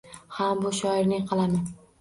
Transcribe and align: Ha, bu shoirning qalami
Ha, 0.37 0.47
bu 0.63 0.73
shoirning 0.79 1.31
qalami 1.33 1.65